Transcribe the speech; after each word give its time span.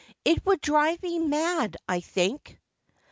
It 0.25 0.43
■would 0.45 0.61
drive 0.61 1.03
me 1.03 1.19
mad. 1.19 1.77
I 1.87 1.99
think.' 1.99 2.59